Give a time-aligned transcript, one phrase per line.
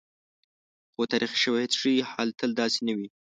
[0.91, 3.07] خو تاریخي شواهد ښيي، حالت تل داسې نه وي.